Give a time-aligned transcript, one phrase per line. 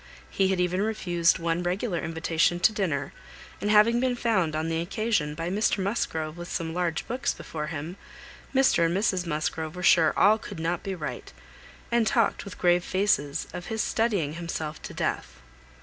[0.31, 3.13] He had even refused one regular invitation to dinner;
[3.61, 7.67] and having been found on the occasion by Mr Musgrove with some large books before
[7.67, 7.97] him,
[8.51, 11.31] Mr and Mrs Musgrove were sure all could not be right,
[11.91, 15.35] and talked, with grave faces, of his studying himself to death.